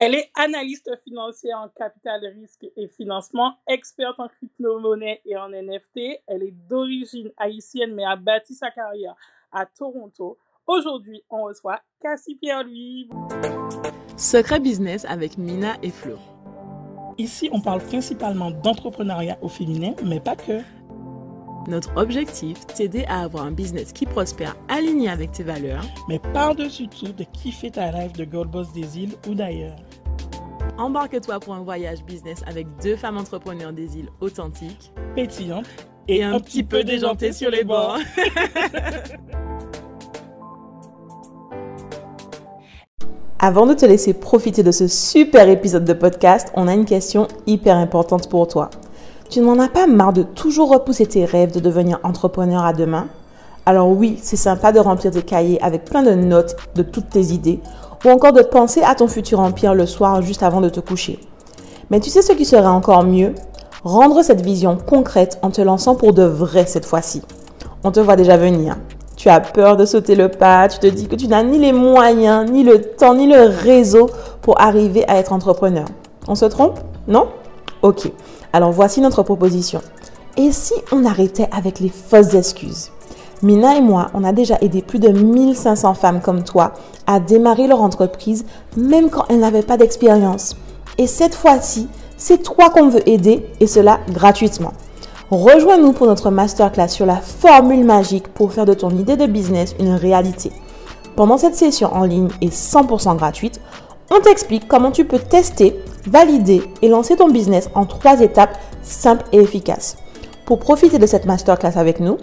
Elle 0.00 0.14
est 0.14 0.30
analyste 0.36 0.88
financière 1.02 1.58
en 1.58 1.68
capital 1.68 2.24
risque 2.26 2.64
et 2.76 2.86
financement, 2.86 3.56
experte 3.66 4.20
en 4.20 4.28
crypto-monnaie 4.28 5.20
et 5.24 5.36
en 5.36 5.48
NFT. 5.48 6.22
Elle 6.28 6.44
est 6.44 6.54
d'origine 6.68 7.32
haïtienne 7.36 7.94
mais 7.96 8.04
a 8.04 8.14
bâti 8.14 8.54
sa 8.54 8.70
carrière 8.70 9.16
à 9.50 9.66
Toronto. 9.66 10.38
Aujourd'hui, 10.68 11.24
on 11.30 11.42
reçoit 11.42 11.80
Cassie 12.00 12.36
Pierre-Louis. 12.36 13.08
Secret 14.16 14.60
Business 14.60 15.04
avec 15.04 15.36
Mina 15.36 15.74
et 15.82 15.90
Flo. 15.90 16.16
Ici, 17.18 17.50
on 17.52 17.60
parle 17.60 17.80
principalement 17.80 18.52
d'entrepreneuriat 18.52 19.38
au 19.42 19.48
féminin, 19.48 19.94
mais 20.04 20.20
pas 20.20 20.36
que. 20.36 20.62
Notre 21.68 21.94
objectif, 21.96 22.66
t'aider 22.66 23.04
à 23.08 23.20
avoir 23.24 23.44
un 23.44 23.50
business 23.50 23.92
qui 23.92 24.06
prospère 24.06 24.56
aligné 24.68 25.10
avec 25.10 25.32
tes 25.32 25.42
valeurs, 25.42 25.84
mais 26.08 26.18
par-dessus 26.32 26.88
tout, 26.88 27.12
de 27.12 27.24
kiffer 27.24 27.70
ta 27.70 27.90
rêve 27.90 28.12
de 28.12 28.24
Gold 28.24 28.50
Boss 28.50 28.72
des 28.72 28.98
îles 28.98 29.12
ou 29.28 29.34
d'ailleurs. 29.34 29.76
Embarque-toi 30.78 31.38
pour 31.40 31.52
un 31.52 31.60
voyage 31.60 32.02
business 32.04 32.40
avec 32.46 32.66
deux 32.82 32.96
femmes 32.96 33.18
entrepreneurs 33.18 33.74
des 33.74 33.98
îles 33.98 34.08
authentiques, 34.22 34.94
pétillantes 35.14 35.66
et, 36.08 36.24
un, 36.24 36.40
petit 36.40 36.62
peu 36.62 36.84
déjantées 36.84 37.32
sur 37.32 37.50
les 37.50 37.64
bords. 37.64 37.98
Avant 43.40 43.66
de 43.66 43.74
te 43.74 43.84
laisser 43.84 44.14
profiter 44.14 44.62
de 44.62 44.72
ce 44.72 44.88
super 44.88 45.50
épisode 45.50 45.84
de 45.84 45.92
podcast, 45.92 46.50
on 46.54 46.66
a 46.66 46.72
une 46.72 46.86
question 46.86 47.28
hyper 47.46 47.76
importante 47.76 48.30
pour 48.30 48.48
toi. 48.48 48.70
Tu 49.30 49.40
n'en 49.40 49.58
as 49.58 49.68
pas 49.68 49.86
marre 49.86 50.14
de 50.14 50.22
toujours 50.22 50.70
repousser 50.70 51.04
tes 51.04 51.26
rêves 51.26 51.52
de 51.52 51.60
devenir 51.60 52.00
entrepreneur 52.02 52.64
à 52.64 52.72
demain? 52.72 53.08
Alors 53.66 53.90
oui, 53.90 54.18
c'est 54.22 54.36
sympa 54.36 54.72
de 54.72 54.80
remplir 54.80 55.10
tes 55.10 55.20
cahiers 55.20 55.62
avec 55.62 55.84
plein 55.84 56.02
de 56.02 56.14
notes 56.14 56.56
de 56.74 56.82
toutes 56.82 57.10
tes 57.10 57.32
idées 57.34 57.60
ou 58.06 58.08
encore 58.08 58.32
de 58.32 58.40
penser 58.40 58.82
à 58.82 58.94
ton 58.94 59.06
futur 59.06 59.40
empire 59.40 59.74
le 59.74 59.84
soir 59.84 60.22
juste 60.22 60.42
avant 60.42 60.62
de 60.62 60.70
te 60.70 60.80
coucher. 60.80 61.20
Mais 61.90 62.00
tu 62.00 62.08
sais 62.08 62.22
ce 62.22 62.32
qui 62.32 62.46
serait 62.46 62.66
encore 62.66 63.04
mieux? 63.04 63.34
Rendre 63.84 64.22
cette 64.22 64.40
vision 64.40 64.78
concrète 64.78 65.38
en 65.42 65.50
te 65.50 65.60
lançant 65.60 65.94
pour 65.94 66.14
de 66.14 66.22
vrai 66.22 66.64
cette 66.64 66.86
fois-ci. 66.86 67.20
On 67.84 67.90
te 67.90 68.00
voit 68.00 68.16
déjà 68.16 68.38
venir. 68.38 68.76
Tu 69.16 69.28
as 69.28 69.40
peur 69.40 69.76
de 69.76 69.84
sauter 69.84 70.14
le 70.14 70.30
pas, 70.30 70.68
tu 70.68 70.78
te 70.78 70.86
dis 70.86 71.06
que 71.06 71.16
tu 71.16 71.28
n'as 71.28 71.42
ni 71.42 71.58
les 71.58 71.72
moyens, 71.72 72.50
ni 72.50 72.64
le 72.64 72.80
temps, 72.80 73.14
ni 73.14 73.26
le 73.26 73.42
réseau 73.42 74.08
pour 74.40 74.58
arriver 74.58 75.06
à 75.06 75.18
être 75.18 75.34
entrepreneur. 75.34 75.84
On 76.28 76.34
se 76.34 76.46
trompe? 76.46 76.78
Non? 77.06 77.26
Ok. 77.82 78.10
Alors 78.52 78.72
voici 78.72 79.00
notre 79.00 79.22
proposition. 79.22 79.80
Et 80.36 80.52
si 80.52 80.74
on 80.92 81.04
arrêtait 81.04 81.48
avec 81.52 81.80
les 81.80 81.88
fausses 81.88 82.34
excuses? 82.34 82.90
Mina 83.42 83.76
et 83.76 83.80
moi, 83.80 84.08
on 84.14 84.24
a 84.24 84.32
déjà 84.32 84.58
aidé 84.60 84.82
plus 84.82 84.98
de 84.98 85.08
1500 85.08 85.94
femmes 85.94 86.20
comme 86.20 86.42
toi 86.42 86.72
à 87.06 87.20
démarrer 87.20 87.66
leur 87.66 87.82
entreprise 87.82 88.44
même 88.76 89.10
quand 89.10 89.24
elles 89.28 89.40
n'avaient 89.40 89.62
pas 89.62 89.76
d'expérience. 89.76 90.56
Et 90.98 91.06
cette 91.06 91.34
fois-ci, 91.34 91.88
c'est 92.16 92.42
toi 92.42 92.70
qu'on 92.70 92.88
veut 92.88 93.08
aider 93.08 93.46
et 93.60 93.66
cela 93.66 94.00
gratuitement. 94.10 94.72
Rejoins-nous 95.30 95.92
pour 95.92 96.06
notre 96.06 96.30
masterclass 96.30 96.88
sur 96.88 97.06
la 97.06 97.16
formule 97.16 97.84
magique 97.84 98.28
pour 98.28 98.52
faire 98.52 98.64
de 98.64 98.74
ton 98.74 98.90
idée 98.90 99.16
de 99.16 99.26
business 99.26 99.74
une 99.78 99.94
réalité. 99.94 100.50
Pendant 101.16 101.36
cette 101.36 101.54
session 101.54 101.94
en 101.94 102.04
ligne 102.04 102.30
et 102.40 102.48
100% 102.48 103.16
gratuite, 103.16 103.60
on 104.10 104.20
t'explique 104.20 104.66
comment 104.66 104.90
tu 104.90 105.04
peux 105.04 105.18
tester, 105.18 105.78
valider 106.06 106.62
et 106.82 106.88
lancer 106.88 107.16
ton 107.16 107.28
business 107.28 107.70
en 107.74 107.84
trois 107.84 108.20
étapes 108.20 108.58
simples 108.82 109.24
et 109.32 109.38
efficaces. 109.38 109.96
Pour 110.46 110.58
profiter 110.58 110.98
de 110.98 111.06
cette 111.06 111.26
masterclass 111.26 111.76
avec 111.76 112.00
nous, 112.00 112.16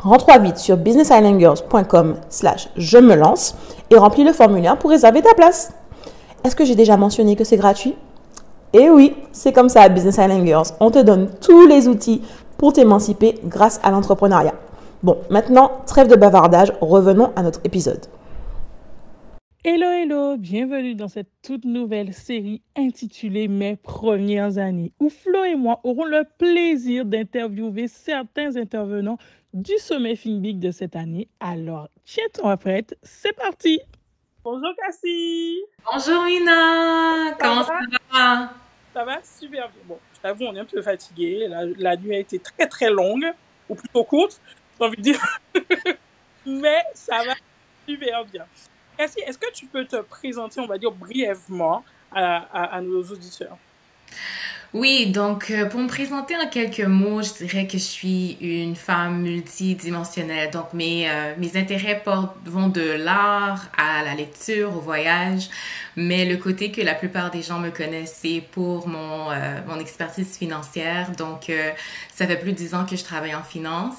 rentre 0.00 0.26
vite 0.40 0.58
sur 0.58 0.76
businessislandgirls.com 0.76 2.16
slash 2.28 2.70
je 2.76 2.98
me 2.98 3.14
lance 3.14 3.56
et 3.90 3.96
remplis 3.96 4.24
le 4.24 4.32
formulaire 4.32 4.78
pour 4.78 4.90
réserver 4.90 5.22
ta 5.22 5.34
place. 5.34 5.72
Est-ce 6.44 6.56
que 6.56 6.64
j'ai 6.64 6.76
déjà 6.76 6.96
mentionné 6.96 7.36
que 7.36 7.44
c'est 7.44 7.56
gratuit? 7.56 7.96
Et 8.72 8.90
oui, 8.90 9.16
c'est 9.32 9.52
comme 9.52 9.68
ça 9.68 9.82
à 9.82 9.88
Business 9.88 10.16
Island. 10.18 10.66
On 10.80 10.90
te 10.90 10.98
donne 10.98 11.28
tous 11.40 11.66
les 11.66 11.88
outils 11.88 12.22
pour 12.58 12.72
t'émanciper 12.72 13.34
grâce 13.44 13.80
à 13.82 13.90
l'entrepreneuriat. 13.90 14.54
Bon, 15.02 15.16
maintenant, 15.30 15.70
trêve 15.86 16.08
de 16.08 16.16
bavardage, 16.16 16.72
revenons 16.80 17.30
à 17.36 17.42
notre 17.42 17.60
épisode. 17.64 18.06
Hello, 19.64 19.90
hello, 19.90 20.36
bienvenue 20.36 20.94
dans 20.94 21.08
cette 21.08 21.32
toute 21.42 21.64
nouvelle 21.64 22.14
série 22.14 22.62
intitulée 22.76 23.48
Mes 23.48 23.74
premières 23.74 24.56
années, 24.56 24.92
où 25.00 25.10
Flo 25.10 25.42
et 25.42 25.56
moi 25.56 25.80
aurons 25.82 26.04
le 26.04 26.22
plaisir 26.38 27.04
d'interviewer 27.04 27.88
certains 27.88 28.56
intervenants 28.56 29.18
du 29.52 29.76
sommet 29.78 30.14
FinBig 30.14 30.60
de 30.60 30.70
cette 30.70 30.94
année. 30.94 31.26
Alors, 31.40 31.88
tiens-toi 32.04 32.56
prête, 32.56 32.96
c'est 33.02 33.32
parti! 33.32 33.80
Bonjour 34.44 34.70
Cassie. 34.76 35.64
Bonjour 35.92 36.22
Mina. 36.22 37.34
Comment 37.40 37.64
ça 37.64 37.80
va? 38.12 38.52
Ça 38.94 39.04
va 39.04 39.18
super 39.24 39.68
bien. 39.70 39.82
Bon, 39.86 39.98
je 40.14 40.20
t'avoue, 40.20 40.44
on 40.44 40.54
est 40.54 40.60
un 40.60 40.66
peu 40.66 40.80
fatigué. 40.82 41.48
La, 41.78 41.96
nuit 41.96 42.14
a 42.14 42.20
été 42.20 42.38
très 42.38 42.68
très 42.68 42.90
longue, 42.90 43.26
ou 43.68 43.74
plutôt 43.74 44.04
courte, 44.04 44.40
j'ai 44.78 44.86
envie 44.86 44.98
de 44.98 45.02
dire. 45.02 45.40
Mais 46.46 46.84
ça 46.94 47.24
va 47.24 47.34
super 47.88 48.24
bien. 48.24 48.44
Est-ce 48.98 49.38
que 49.38 49.52
tu 49.52 49.66
peux 49.66 49.84
te 49.84 49.96
présenter, 49.96 50.60
on 50.60 50.66
va 50.66 50.78
dire 50.78 50.92
brièvement, 50.92 51.84
à 52.12 52.80
nos 52.80 53.02
auditeurs? 53.02 53.58
Oui, 54.74 55.06
donc 55.06 55.50
euh, 55.50 55.64
pour 55.64 55.80
me 55.80 55.88
présenter 55.88 56.36
en 56.36 56.46
quelques 56.46 56.80
mots, 56.80 57.22
je 57.22 57.32
dirais 57.32 57.66
que 57.66 57.78
je 57.78 57.82
suis 57.82 58.36
une 58.42 58.76
femme 58.76 59.22
multidimensionnelle. 59.22 60.50
Donc 60.50 60.74
mes, 60.74 61.08
euh, 61.08 61.32
mes 61.38 61.56
intérêts 61.56 62.02
vont 62.44 62.68
de 62.68 62.82
l'art 62.82 63.70
à 63.78 64.04
la 64.04 64.14
lecture, 64.14 64.76
au 64.76 64.80
voyage, 64.80 65.48
mais 65.96 66.26
le 66.26 66.36
côté 66.36 66.70
que 66.70 66.82
la 66.82 66.94
plupart 66.94 67.30
des 67.30 67.40
gens 67.40 67.58
me 67.58 67.70
connaissent, 67.70 68.18
c'est 68.22 68.42
pour 68.52 68.86
mon, 68.88 69.30
euh, 69.30 69.58
mon 69.66 69.80
expertise 69.80 70.36
financière. 70.36 71.12
Donc 71.12 71.50
ça 72.14 72.26
fait 72.26 72.36
plus 72.36 72.52
de 72.52 72.58
dix 72.58 72.74
ans 72.74 72.84
que 72.84 72.96
je 72.96 73.04
travaille 73.04 73.34
en 73.34 73.42
finance. 73.42 73.96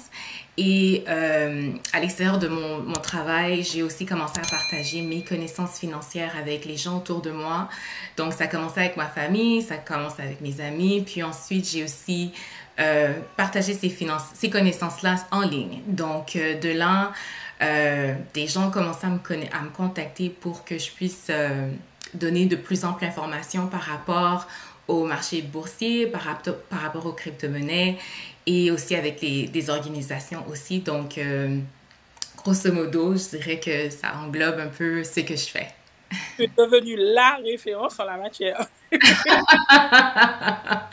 Et 0.62 1.06
euh, 1.08 1.72
à 1.94 2.02
l'extérieur 2.02 2.38
de 2.38 2.50
mon, 2.50 2.92
travail, 2.96 3.64
j'ai 3.64 3.82
aussi 3.82 4.06
commencé 4.06 4.40
à 4.40 4.42
partager 4.42 5.02
mes 5.02 5.24
connaissances 5.24 5.80
financières 5.80 6.34
avec 6.38 6.66
les 6.66 6.76
gens 6.76 6.98
autour 6.98 7.22
de 7.22 7.32
moi. 7.32 7.70
Donc, 8.18 8.34
ça 8.34 8.44
a 8.44 8.58
avec 8.58 8.98
ma 8.98 9.08
famille, 9.08 9.62
ça 9.62 9.76
a 9.76 9.78
commencé 9.78 10.22
avec 10.22 10.42
mes 10.42 10.60
amis. 10.60 11.02
Puis 11.06 11.24
ensuite, 11.24 11.66
j'ai 11.70 11.86
aussi 11.86 12.34
euh, 12.78 13.14
partagé 13.38 13.74
ces, 13.74 13.96
ces 14.34 14.50
connaissances-là 14.50 15.16
en 15.32 15.44
ligne. 15.44 15.80
Donc, 15.88 16.36
euh, 16.36 16.60
de 16.60 16.70
là, 16.70 17.14
des 18.34 18.48
gens 18.48 18.70
commençaient 18.70 19.08
à 19.08 19.12
me, 19.12 19.20
à 19.54 19.62
me 19.62 19.70
contacter 19.70 20.30
pour 20.30 20.66
que 20.66 20.78
je 20.78 20.92
puisse 20.92 21.30
donner 22.14 22.46
de 22.46 22.56
plus 22.56 22.86
amples 22.86 23.06
informations 23.06 23.68
par 23.68 23.82
rapport 23.82 24.48
au 24.90 25.06
marché 25.06 25.42
boursier, 25.44 26.08
par, 26.08 26.24
par 26.70 26.82
rapport 26.82 27.06
aux 27.06 27.14
crypto-monnaies 27.14 27.98
et 28.46 28.72
aussi 28.72 28.96
avec 28.96 29.22
les, 29.22 29.48
des 29.48 29.70
organisations 29.70 30.44
aussi. 30.50 30.80
Donc, 30.80 31.18
euh, 31.18 31.58
grosso 32.38 32.72
modo, 32.74 33.16
je 33.16 33.38
dirais 33.38 33.60
que 33.60 33.90
ça 33.92 34.16
englobe 34.18 34.60
un 34.60 34.68
peu 34.68 35.04
ce 35.04 35.20
que 35.20 35.36
je 35.36 35.46
fais. 35.46 35.68
Tu 36.36 36.44
es 36.44 36.50
devenue 36.58 36.96
la 36.98 37.38
référence 37.44 38.00
en 38.00 38.06
la 38.06 38.18
matière. 38.18 38.66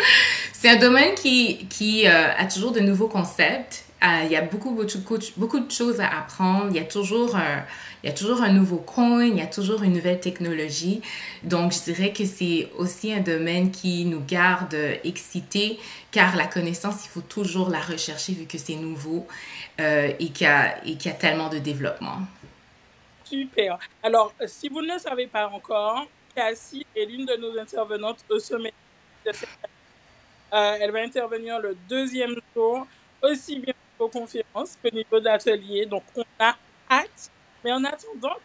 C'est 0.52 0.68
un 0.68 0.76
domaine 0.76 1.14
qui, 1.14 1.66
qui 1.68 2.06
euh, 2.06 2.34
a 2.36 2.44
toujours 2.44 2.72
de 2.72 2.80
nouveaux 2.80 3.08
concepts. 3.08 3.85
Euh, 4.02 4.22
il 4.24 4.30
y 4.30 4.36
a 4.36 4.42
beaucoup, 4.42 4.72
beaucoup, 4.72 5.18
beaucoup 5.36 5.60
de 5.60 5.70
choses 5.70 6.00
à 6.00 6.08
apprendre. 6.08 6.66
Il 6.70 6.76
y 6.76 6.80
a 6.80 6.84
toujours 6.84 7.34
un 7.34 7.64
il 8.06 8.10
y 8.10 8.12
a 8.12 8.14
toujours 8.14 8.40
un 8.40 8.52
nouveau 8.52 8.76
coin, 8.76 9.24
il 9.24 9.36
y 9.36 9.40
a 9.40 9.48
toujours 9.48 9.82
une 9.82 9.94
nouvelle 9.94 10.20
technologie. 10.20 11.02
Donc, 11.42 11.72
je 11.72 11.92
dirais 11.92 12.12
que 12.12 12.24
c'est 12.24 12.70
aussi 12.78 13.12
un 13.12 13.18
domaine 13.20 13.72
qui 13.72 14.04
nous 14.04 14.20
garde 14.20 14.76
excités, 15.02 15.80
car 16.12 16.36
la 16.36 16.46
connaissance, 16.46 17.04
il 17.04 17.08
faut 17.08 17.22
toujours 17.22 17.68
la 17.68 17.80
rechercher 17.80 18.32
vu 18.34 18.46
que 18.46 18.58
c'est 18.58 18.76
nouveau 18.76 19.26
euh, 19.80 20.12
et 20.20 20.28
qu'il 20.28 20.46
y, 20.84 20.92
y, 20.92 21.08
a 21.08 21.14
tellement 21.14 21.48
de 21.48 21.58
développement. 21.58 22.18
Super. 23.24 23.76
Alors, 24.04 24.32
si 24.46 24.68
vous 24.68 24.82
ne 24.82 24.92
le 24.92 25.00
savez 25.00 25.26
pas 25.26 25.48
encore, 25.48 26.06
Cassie 26.32 26.86
est 26.94 27.06
l'une 27.06 27.26
de 27.26 27.34
nos 27.34 27.58
intervenantes 27.58 28.24
au 28.30 28.38
sommet 28.38 28.72
de 29.26 29.32
cette 29.32 29.48
euh, 30.52 30.78
Elle 30.80 30.92
va 30.92 31.00
intervenir 31.00 31.58
le 31.58 31.76
deuxième 31.88 32.36
jour, 32.54 32.86
aussi 33.20 33.58
bien 33.58 33.74
aux 33.98 34.08
conférences 34.08 34.76
que 34.82 34.88
au 34.88 34.94
niveau 34.94 35.20
de 35.20 35.24
l'atelier. 35.24 35.86
Donc, 35.86 36.02
on 36.16 36.24
a 36.38 36.54
hâte 36.90 37.30
mais 37.66 37.72
en 37.72 37.82
attendant, 37.82 38.36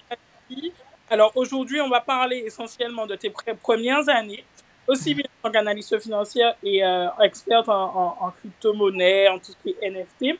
alors 1.07 1.31
aujourd'hui, 1.35 1.79
on 1.79 1.89
va 1.89 2.01
parler 2.01 2.37
essentiellement 2.37 3.05
de 3.05 3.15
tes 3.15 3.31
premières 3.61 4.09
années, 4.09 4.43
aussi 4.87 5.13
bien 5.13 5.25
en 5.25 5.47
tant 5.47 5.51
qu'analyste 5.53 5.99
financière 5.99 6.55
et 6.63 6.83
euh, 6.83 7.07
experte 7.21 7.69
en, 7.69 8.33
crypto-monnaie, 8.39 9.27
en 9.27 9.37
tout 9.37 9.51
ce 9.51 9.57
qui 9.61 9.75
est 9.79 9.91
NFT. 9.91 10.39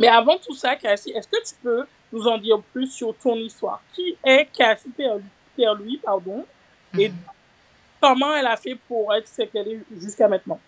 Mais 0.00 0.08
avant 0.08 0.36
tout 0.38 0.52
ça, 0.52 0.74
Cassie, 0.74 1.12
est-ce 1.12 1.28
que 1.28 1.48
tu 1.48 1.54
peux 1.62 1.86
nous 2.12 2.26
en 2.26 2.38
dire 2.38 2.60
plus 2.72 2.90
sur 2.90 3.14
ton 3.16 3.36
histoire? 3.36 3.80
Qui 3.94 4.16
est 4.24 4.46
Cassie 4.46 4.90
Pierre-Louis, 5.54 6.00
pardon, 6.02 6.44
et 6.98 7.08
mhm. 7.08 7.14
comment 8.00 8.34
elle 8.34 8.48
a 8.48 8.56
fait 8.56 8.74
pour 8.88 9.14
être 9.14 9.28
ce 9.28 9.42
qu'elle 9.42 9.68
est 9.68 9.80
jusqu'à 9.96 10.26
maintenant? 10.26 10.58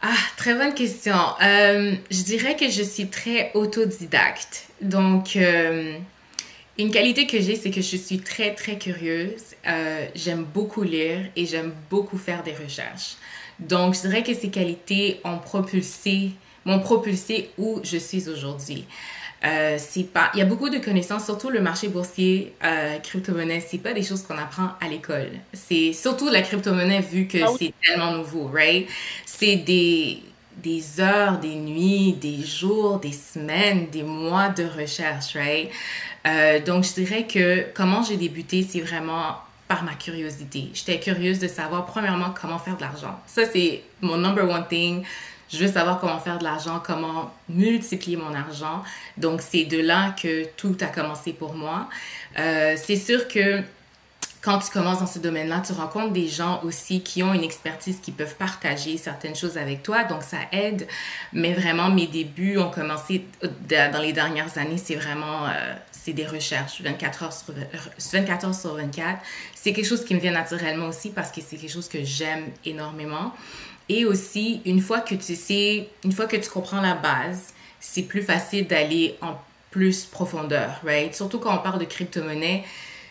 Ah, 0.00 0.14
très 0.36 0.54
bonne 0.54 0.74
question. 0.74 1.16
Euh, 1.42 1.94
je 2.10 2.22
dirais 2.22 2.54
que 2.54 2.70
je 2.70 2.82
suis 2.82 3.08
très 3.08 3.50
autodidacte. 3.54 4.68
Donc, 4.80 5.34
euh, 5.34 5.96
une 6.78 6.92
qualité 6.92 7.26
que 7.26 7.40
j'ai, 7.40 7.56
c'est 7.56 7.70
que 7.70 7.80
je 7.80 7.96
suis 7.96 8.20
très, 8.20 8.54
très 8.54 8.78
curieuse. 8.78 9.56
Euh, 9.66 10.06
j'aime 10.14 10.44
beaucoup 10.44 10.84
lire 10.84 11.26
et 11.34 11.46
j'aime 11.46 11.72
beaucoup 11.90 12.16
faire 12.16 12.44
des 12.44 12.54
recherches. 12.54 13.16
Donc, 13.58 13.94
je 13.94 14.02
dirais 14.02 14.22
que 14.22 14.34
ces 14.34 14.50
qualités 14.50 15.20
ont 15.24 15.38
propulsé, 15.38 16.30
m'ont 16.64 16.78
propulsé 16.78 17.50
où 17.58 17.80
je 17.82 17.98
suis 17.98 18.28
aujourd'hui. 18.28 18.84
Euh, 19.44 19.76
c'est 19.78 20.04
pas, 20.04 20.30
il 20.34 20.38
y 20.38 20.42
a 20.42 20.44
beaucoup 20.44 20.68
de 20.68 20.78
connaissances, 20.78 21.24
surtout 21.24 21.48
le 21.48 21.60
marché 21.60 21.88
boursier, 21.88 22.54
euh, 22.64 22.98
crypto-monnaie, 22.98 23.60
c'est 23.60 23.78
pas 23.78 23.92
des 23.92 24.02
choses 24.02 24.22
qu'on 24.22 24.36
apprend 24.36 24.70
à 24.80 24.88
l'école. 24.88 25.30
C'est 25.52 25.92
surtout 25.92 26.28
la 26.28 26.42
crypto-monnaie 26.42 27.00
vu 27.00 27.28
que 27.28 27.38
ah 27.44 27.52
c'est 27.56 27.72
tellement 27.84 28.12
nouveau, 28.12 28.50
right? 28.52 28.88
C'est 29.26 29.56
des, 29.56 30.22
des 30.56 31.00
heures, 31.00 31.38
des 31.38 31.54
nuits, 31.54 32.14
des 32.14 32.42
jours, 32.42 32.98
des 32.98 33.12
semaines, 33.12 33.88
des 33.90 34.02
mois 34.02 34.48
de 34.48 34.64
recherche, 34.64 35.34
right? 35.36 35.70
Euh, 36.26 36.58
donc, 36.60 36.84
je 36.84 36.94
dirais 36.94 37.26
que 37.26 37.66
comment 37.74 38.02
j'ai 38.02 38.16
débuté, 38.16 38.66
c'est 38.68 38.80
vraiment 38.80 39.36
par 39.68 39.84
ma 39.84 39.94
curiosité. 39.94 40.70
J'étais 40.74 40.98
curieuse 40.98 41.38
de 41.38 41.46
savoir, 41.46 41.86
premièrement, 41.86 42.34
comment 42.40 42.58
faire 42.58 42.76
de 42.76 42.80
l'argent. 42.80 43.20
Ça, 43.26 43.42
c'est 43.52 43.82
mon 44.00 44.16
number 44.16 44.48
one 44.48 44.66
thing. 44.68 45.04
Je 45.50 45.58
veux 45.58 45.72
savoir 45.72 45.98
comment 46.00 46.18
faire 46.18 46.38
de 46.38 46.44
l'argent, 46.44 46.82
comment 46.84 47.34
multiplier 47.48 48.16
mon 48.16 48.34
argent. 48.34 48.82
Donc, 49.16 49.40
c'est 49.42 49.64
de 49.64 49.80
là 49.80 50.14
que 50.20 50.46
tout 50.56 50.76
a 50.80 50.86
commencé 50.86 51.32
pour 51.32 51.54
moi. 51.54 51.88
Euh, 52.38 52.76
c'est 52.82 52.96
sûr 52.96 53.28
que 53.28 53.62
quand 54.40 54.58
tu 54.60 54.70
commences 54.70 55.00
dans 55.00 55.06
ce 55.06 55.18
domaine-là, 55.18 55.62
tu 55.66 55.72
rencontres 55.72 56.12
des 56.12 56.28
gens 56.28 56.60
aussi 56.62 57.02
qui 57.02 57.22
ont 57.22 57.34
une 57.34 57.42
expertise, 57.42 57.98
qui 58.00 58.12
peuvent 58.12 58.36
partager 58.36 58.96
certaines 58.96 59.34
choses 59.34 59.58
avec 59.58 59.82
toi, 59.82 60.04
donc 60.04 60.22
ça 60.22 60.38
aide. 60.52 60.86
Mais 61.32 61.54
vraiment, 61.54 61.90
mes 61.90 62.06
débuts 62.06 62.56
ont 62.58 62.70
commencé 62.70 63.26
dans 63.42 64.02
les 64.02 64.12
dernières 64.12 64.56
années, 64.56 64.78
c'est 64.78 64.94
vraiment, 64.94 65.46
euh, 65.46 65.74
des 66.12 66.26
recherches, 66.26 66.80
24 66.82 67.22
heures 67.22 67.32
sur 67.32 67.54
24 68.12 68.46
heures 68.46 68.54
sur 68.54 68.74
24. 68.74 69.20
C'est 69.54 69.72
quelque 69.72 69.86
chose 69.86 70.04
qui 70.04 70.14
me 70.14 70.20
vient 70.20 70.32
naturellement 70.32 70.86
aussi 70.86 71.10
parce 71.10 71.30
que 71.30 71.40
c'est 71.46 71.56
quelque 71.56 71.72
chose 71.72 71.88
que 71.88 72.04
j'aime 72.04 72.46
énormément. 72.64 73.32
Et 73.88 74.04
aussi, 74.04 74.60
une 74.66 74.80
fois 74.80 75.00
que 75.00 75.14
tu 75.14 75.34
sais, 75.34 75.88
une 76.04 76.12
fois 76.12 76.26
que 76.26 76.36
tu 76.36 76.50
comprends 76.50 76.80
la 76.80 76.94
base, 76.94 77.54
c'est 77.80 78.02
plus 78.02 78.22
facile 78.22 78.66
d'aller 78.66 79.16
en 79.22 79.34
plus 79.70 80.04
profondeur, 80.04 80.80
right? 80.84 81.14
Surtout 81.14 81.38
quand 81.38 81.54
on 81.54 81.62
parle 81.62 81.78
de 81.78 81.84
crypto-monnaie, 81.84 82.64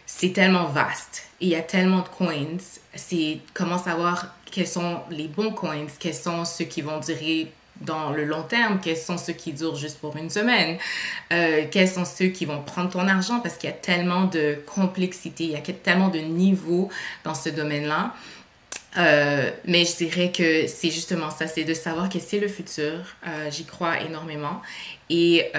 c'est 0.06 0.33
tellement 0.33 0.65
vaste. 0.65 1.25
Il 1.41 1.50
y 1.50 1.56
a 1.56 1.62
tellement 1.62 2.00
de 2.00 2.07
coins. 2.07 2.57
C'est 2.95 3.39
comment 3.53 3.77
savoir 3.77 4.35
quels 4.51 4.68
sont 4.68 5.01
les 5.09 5.27
bons 5.27 5.51
coins, 5.51 5.85
quels 6.00 6.15
sont 6.15 6.45
ceux 6.45 6.65
qui 6.65 6.81
vont 6.81 7.00
durer 7.00 7.51
dans 7.81 8.12
le 8.12 8.25
long 8.25 8.41
terme, 8.44 8.80
quels 8.81 8.97
sont 8.97 9.18
ceux 9.18 9.33
qui 9.33 9.53
durent 9.53 9.75
juste 9.75 10.00
pour 10.00 10.15
une 10.18 10.30
semaine, 10.30 10.77
euh, 11.31 11.65
quels 11.69 11.88
sont 11.88 12.06
ceux 12.06 12.27
qui 12.27 12.45
vont 12.45 12.62
prendre 12.63 12.89
ton 12.89 13.07
argent 13.07 13.39
parce 13.39 13.56
qu'il 13.56 13.69
y 13.69 13.73
a 13.73 13.75
tellement 13.75 14.25
de 14.25 14.57
complexité, 14.65 15.44
il 15.44 15.51
y 15.51 15.56
a 15.56 15.62
tellement 15.62 16.09
de 16.09 16.19
niveaux 16.19 16.89
dans 17.23 17.35
ce 17.35 17.50
domaine-là. 17.50 18.13
Euh, 18.95 19.51
mais 19.65 19.85
je 19.85 19.97
dirais 19.97 20.31
que 20.31 20.65
c'est 20.67 20.89
justement 20.89 21.29
ça, 21.29 21.47
c'est 21.47 21.65
de 21.65 21.73
savoir 21.73 22.09
que 22.09 22.19
c'est 22.19 22.39
le 22.39 22.47
futur. 22.47 23.03
Euh, 23.27 23.51
j'y 23.51 23.65
crois 23.65 23.99
énormément. 24.01 24.61
Et 25.09 25.51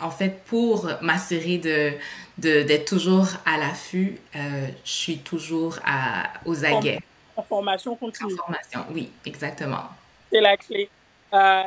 en 0.00 0.10
fait, 0.10 0.44
pour 0.44 0.90
m'assurer 1.00 1.58
de, 1.58 1.94
d'être 2.38 2.84
toujours 2.84 3.26
à 3.46 3.58
l'affût, 3.58 4.18
euh, 4.36 4.68
je 4.84 4.90
suis 4.90 5.18
toujours 5.18 5.78
à, 5.84 6.30
aux 6.44 6.64
aguets. 6.64 7.00
En 7.36 7.42
formation 7.42 7.96
continue. 7.96 8.34
En 8.34 8.36
formation, 8.36 8.84
oui, 8.90 9.10
exactement. 9.24 9.88
C'est 10.30 10.40
la 10.40 10.56
clé. 10.56 10.90
Euh, 11.32 11.62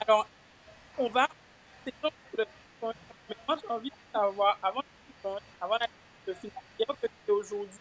alors, 0.00 0.26
on 0.98 1.08
va. 1.08 1.28
Mais 1.84 1.92
moi, 3.46 3.56
j'ai 3.60 3.68
envie 3.68 3.90
de 3.90 3.94
savoir, 4.12 4.58
avant, 4.62 4.82
avant 5.60 5.76
de 6.26 6.34
finir, 6.34 6.52
que 6.78 7.06
tu 7.26 7.32
aujourd'hui, 7.32 7.78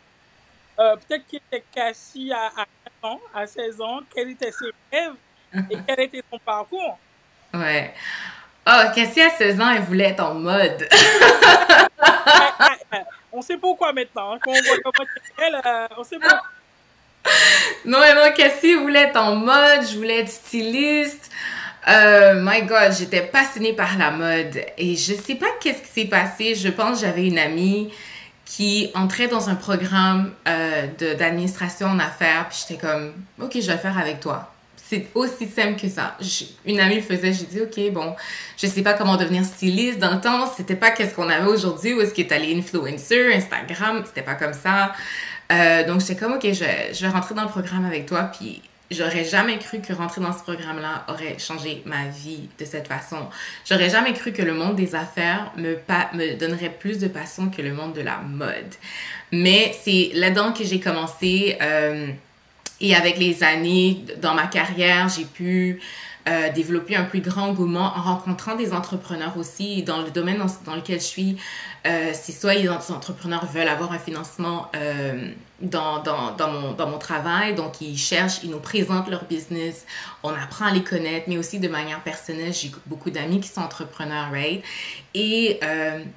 euh, 0.79 0.95
peut-être 0.95 1.25
qu'il 1.27 1.39
était 1.51 1.63
Cassie 1.73 2.31
à, 2.31 2.47
à 2.47 2.65
15 3.01 3.11
ans, 3.11 3.21
à 3.33 3.47
16 3.47 3.81
ans, 3.81 3.99
quels 4.13 4.31
étaient 4.31 4.51
ses 4.51 4.71
rêves 4.91 5.15
et 5.69 5.77
quel 5.87 5.99
était 6.01 6.23
son 6.31 6.39
parcours? 6.39 6.97
Ouais. 7.53 7.93
Oh, 8.67 8.81
Cassie, 8.95 9.21
à 9.21 9.29
16 9.29 9.61
ans, 9.61 9.69
elle 9.71 9.83
voulait 9.83 10.09
être 10.09 10.23
en 10.23 10.33
mode. 10.33 10.87
on 13.31 13.41
sait 13.41 13.57
pourquoi 13.57 13.93
maintenant. 13.93 14.33
Hein, 14.33 14.39
quand 14.43 14.51
on 14.51 14.61
voit 14.61 14.77
comment 14.83 15.07
elle, 15.37 15.55
euh, 15.55 15.87
on 15.97 16.03
sait 16.03 16.17
pourquoi. 16.19 16.41
Non, 17.85 17.99
non, 17.99 18.31
Cassie 18.35 18.75
voulait 18.75 19.03
être 19.03 19.17
en 19.17 19.35
mode, 19.35 19.87
je 19.89 19.97
voulais 19.97 20.21
être 20.21 20.29
styliste. 20.29 21.31
Euh, 21.87 22.41
my 22.41 22.63
God, 22.63 22.93
j'étais 22.97 23.21
passionnée 23.21 23.73
par 23.73 23.97
la 23.97 24.09
mode 24.09 24.59
et 24.77 24.95
je 24.95 25.13
sais 25.13 25.35
pas 25.35 25.45
qu'est-ce 25.61 25.81
qui 25.83 26.01
s'est 26.01 26.09
passé. 26.09 26.55
Je 26.55 26.69
pense 26.69 26.99
que 26.99 27.05
j'avais 27.05 27.27
une 27.27 27.37
amie 27.37 27.93
qui 28.45 28.91
entrait 28.93 29.27
dans 29.27 29.49
un 29.49 29.55
programme 29.55 30.31
euh, 30.47 30.87
d'administration 31.17 31.87
en 31.87 31.99
affaires, 31.99 32.47
puis 32.49 32.59
j'étais 32.61 32.79
comme, 32.79 33.13
ok, 33.41 33.51
je 33.55 33.67
vais 33.67 33.73
le 33.73 33.79
faire 33.79 33.97
avec 33.97 34.19
toi. 34.19 34.51
C'est 34.87 35.07
aussi 35.15 35.47
simple 35.47 35.81
que 35.81 35.89
ça. 35.89 36.15
une 36.65 36.79
amie 36.79 36.97
le 36.97 37.01
faisait, 37.01 37.33
j'ai 37.33 37.45
dit, 37.45 37.59
OK, 37.61 37.91
bon, 37.91 38.15
je 38.55 38.67
sais 38.67 38.83
pas 38.83 38.93
comment 38.93 39.17
devenir 39.17 39.43
styliste. 39.43 39.97
Dans 39.97 40.13
le 40.13 40.21
temps, 40.21 40.45
c'était 40.55 40.75
pas 40.75 40.91
qu'est-ce 40.91 41.15
qu'on 41.15 41.27
avait 41.27 41.47
aujourd'hui, 41.47 41.95
où 41.95 42.01
est-ce 42.01 42.13
qu'il 42.13 42.27
est 42.27 42.31
allé 42.31 42.55
influencer, 42.55 43.33
Instagram, 43.33 44.03
c'était 44.05 44.21
pas 44.21 44.35
comme 44.35 44.53
ça. 44.53 44.93
Euh, 45.51 45.87
donc, 45.87 46.01
j'étais 46.01 46.15
comme, 46.15 46.33
OK, 46.33 46.43
je, 46.43 46.93
je 46.93 47.01
vais 47.01 47.11
rentrer 47.11 47.33
dans 47.33 47.43
le 47.43 47.49
programme 47.49 47.85
avec 47.85 48.05
toi, 48.05 48.29
puis 48.37 48.61
j'aurais 48.91 49.25
jamais 49.25 49.57
cru 49.57 49.81
que 49.81 49.93
rentrer 49.93 50.21
dans 50.21 50.33
ce 50.33 50.43
programme-là 50.43 51.05
aurait 51.07 51.37
changé 51.39 51.81
ma 51.85 52.05
vie 52.07 52.49
de 52.59 52.65
cette 52.65 52.87
façon. 52.87 53.27
J'aurais 53.69 53.89
jamais 53.89 54.13
cru 54.13 54.31
que 54.31 54.41
le 54.41 54.53
monde 54.53 54.75
des 54.75 54.95
affaires 54.95 55.51
me, 55.57 56.35
donnerait 56.35 56.69
plus 56.69 56.99
de 56.99 57.07
passion 57.07 57.49
que 57.49 57.61
le 57.61 57.73
monde 57.73 57.93
de 57.93 58.01
la 58.01 58.17
mode. 58.17 58.73
Mais 59.31 59.75
c'est 59.83 60.11
là-dedans 60.13 60.53
que 60.53 60.63
j'ai 60.63 60.79
commencé. 60.79 61.57
Euh, 61.61 62.07
et 62.81 62.93
avec 62.93 63.17
les 63.17 63.43
années, 63.43 64.03
dans 64.21 64.33
ma 64.33 64.47
carrière, 64.47 65.07
j'ai 65.07 65.25
pu 65.25 65.79
euh, 66.27 66.51
développer 66.51 66.95
un 66.95 67.03
plus 67.03 67.21
grand 67.21 67.49
engouement 67.49 67.93
en 67.95 68.01
rencontrant 68.01 68.55
des 68.55 68.73
entrepreneurs 68.73 69.37
aussi. 69.37 69.83
Dans 69.83 70.01
le 70.01 70.09
domaine 70.09 70.43
dans, 70.65 70.75
lequel 70.75 70.99
je 70.99 71.05
suis, 71.05 71.37
euh, 71.85 72.13
c'est 72.13 72.31
soit 72.31 72.55
les 72.55 72.67
entrepreneurs 72.67 73.45
veulent 73.45 73.67
avoir 73.67 73.91
un 73.91 73.99
financement 73.99 74.71
euh, 74.75 75.29
dans, 75.61 76.01
dans, 76.01 76.51
mon, 76.51 76.71
dans 76.73 76.89
mon 76.89 76.97
travail, 76.97 77.53
donc 77.53 77.79
ils 77.79 77.95
cherchent, 77.95 78.39
ils 78.43 78.49
nous 78.49 78.59
présentent 78.59 79.07
leur 79.07 79.25
business, 79.25 79.85
on 80.23 80.29
apprend 80.29 80.65
à 80.65 80.71
les 80.71 80.83
connaître, 80.83 81.25
mais 81.27 81.37
aussi 81.37 81.59
de 81.59 81.67
manière 81.67 82.01
personnelle, 82.01 82.53
j'ai 82.55 82.71
beaucoup 82.87 83.11
d'amis 83.11 83.39
qui 83.39 83.49
sont 83.49 83.61
entrepreneurs, 83.61 84.31
right? 84.31 84.63
Et 85.13 85.59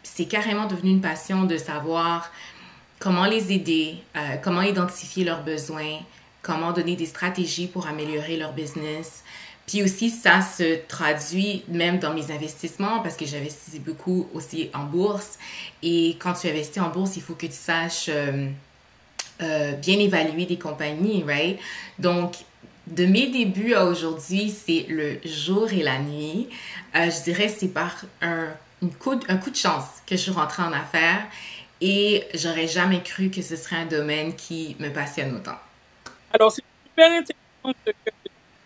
c'est 0.02 0.24
carrément 0.24 0.64
devenu 0.64 0.90
une 0.90 1.02
passion 1.02 1.44
de 1.44 1.58
savoir 1.58 2.32
comment 2.98 3.26
les 3.26 3.52
aider, 3.52 3.96
comment 4.42 4.62
identifier 4.62 5.24
leurs 5.24 5.42
besoins, 5.44 5.98
comment 6.40 6.72
donner 6.72 6.96
des 6.96 7.06
stratégies 7.06 7.66
pour 7.66 7.86
améliorer 7.86 8.38
leur 8.38 8.54
business. 8.54 9.22
Puis 9.68 9.82
aussi, 9.82 10.08
ça 10.08 10.40
se 10.40 10.78
traduit 10.86 11.62
même 11.68 11.98
dans 11.98 12.14
mes 12.14 12.32
investissements 12.32 13.00
parce 13.00 13.16
que 13.16 13.26
j'investis 13.26 13.78
beaucoup 13.78 14.26
aussi 14.32 14.70
en 14.72 14.84
bourse. 14.84 15.38
Et 15.82 16.16
quand 16.18 16.32
tu 16.32 16.48
investis 16.48 16.82
en 16.82 16.88
bourse, 16.88 17.16
il 17.16 17.22
faut 17.22 17.34
que 17.34 17.44
tu 17.44 17.52
saches 17.52 18.08
euh, 18.08 18.48
euh, 19.42 19.72
bien 19.72 19.98
évaluer 19.98 20.46
des 20.46 20.58
compagnies, 20.58 21.22
right? 21.22 21.58
Donc, 21.98 22.36
de 22.86 23.04
mes 23.04 23.26
débuts 23.26 23.74
à 23.74 23.84
aujourd'hui, 23.84 24.48
c'est 24.48 24.86
le 24.88 25.18
jour 25.26 25.70
et 25.70 25.82
la 25.82 25.98
nuit. 25.98 26.48
Euh, 26.96 27.10
je 27.10 27.22
dirais 27.24 27.48
c'est 27.48 27.68
par 27.68 27.94
un, 28.22 28.48
coup, 28.98 29.16
de 29.16 29.54
chance 29.54 29.84
que 30.06 30.16
je 30.16 30.22
suis 30.22 30.30
rentrée 30.30 30.62
en 30.62 30.72
affaires 30.72 31.26
et 31.82 32.24
j'aurais 32.32 32.68
jamais 32.68 33.02
cru 33.02 33.28
que 33.28 33.42
ce 33.42 33.54
serait 33.54 33.76
un 33.76 33.86
domaine 33.86 34.34
qui 34.34 34.76
me 34.78 34.88
passionne 34.88 35.36
autant. 35.36 35.58
Alors, 36.32 36.52
c'est 36.52 36.64
super 36.86 37.12
intéressant 37.12 37.78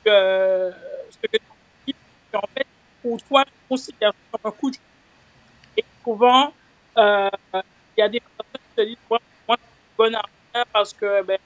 que, 0.04 0.91
En 2.35 2.47
fait, 2.55 2.67
pour 3.03 3.23
toi, 3.23 3.45
tu 3.45 3.53
considères 3.69 4.12
ça 4.12 4.39
comme 4.39 4.53
un 4.53 4.55
coup 4.55 4.71
de 4.71 4.77
Et 5.77 5.85
souvent, 6.05 6.53
euh, 6.97 7.31
il 7.55 8.01
y 8.01 8.03
a 8.03 8.09
des 8.09 8.21
personnes 8.21 8.53
qui 8.53 8.77
te 8.77 8.83
disent, 8.83 8.97
moi, 9.09 9.19
moi 9.47 9.57
je 9.59 9.62
suis 9.62 9.97
bonne 9.97 10.15
à 10.15 10.23
parce 10.73 10.93
que 10.93 11.23
ben, 11.23 11.39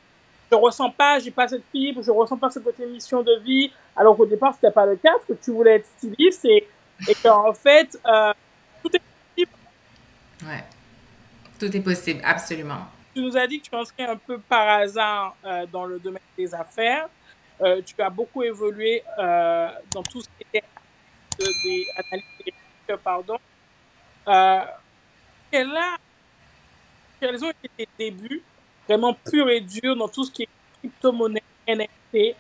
je 0.51 0.57
ressens 0.57 0.91
pas, 0.91 1.19
j'ai 1.19 1.31
pas 1.31 1.49
cette 1.49 1.65
fibre, 1.71 2.03
je 2.03 2.11
ressens 2.11 2.37
pas 2.37 2.51
cette 2.51 2.79
mission 2.79 3.23
de 3.23 3.37
vie, 3.41 3.73
alors 3.97 4.17
qu'au 4.17 4.27
départ, 4.27 4.55
c'était 4.55 4.73
pas 4.73 4.87
le 4.87 4.97
cas, 4.97 5.13
parce 5.13 5.25
que 5.25 5.45
tu 5.45 5.53
voulais 5.53 5.77
être 5.77 5.87
styliste 5.97 6.45
et, 6.45 6.69
et 7.09 7.15
qu'en 7.23 7.53
fait, 7.53 7.99
euh, 8.07 8.33
tout 8.83 8.91
est 8.95 9.03
possible. 9.35 9.53
Ouais. 10.45 10.65
Tout 11.59 11.77
est 11.77 11.81
possible, 11.81 12.21
absolument 12.25 12.87
tu 13.15 13.23
nous 13.23 13.35
as 13.35 13.47
dit 13.47 13.61
que 13.61 13.71
tu 13.71 13.75
inscris 13.75 14.03
un 14.03 14.17
peu 14.17 14.39
par 14.39 14.69
hasard 14.69 15.37
euh, 15.43 15.65
dans 15.73 15.87
le 15.87 15.99
domaine 15.99 16.21
des 16.37 16.55
affaires. 16.55 17.09
Euh, 17.63 17.81
tu 17.81 17.95
as 18.03 18.11
beaucoup 18.11 18.43
évolué 18.43 19.03
dans 19.17 20.03
tout 20.03 20.21
ce 20.21 20.27
qui 20.27 20.45
était 20.53 20.66
des 21.39 21.87
analyses 21.97 22.97
pardon. 23.03 23.39
quel 25.51 25.69
quels 27.21 27.45
ont 27.45 27.51
été 27.51 27.71
tes 27.77 27.89
débuts 27.99 28.43
vraiment 28.87 29.15
purs 29.15 29.49
et 29.49 29.61
durs 29.61 29.97
dans 29.97 30.09
tout 30.09 30.25
ce 30.25 30.31
qui 30.31 30.43
est 30.43 30.49
crypto-monnaie, 30.81 31.43
NFT, 31.67 32.37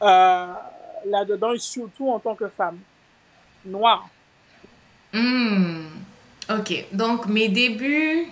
là-dedans, 0.00 1.52
et 1.52 1.58
surtout 1.58 2.10
en 2.10 2.18
tant 2.18 2.34
que 2.34 2.48
femme 2.48 2.78
noire? 3.64 4.08
Hmm. 5.12 5.86
OK. 6.50 6.86
Donc, 6.92 7.26
mes 7.26 7.48
débuts, 7.48 8.26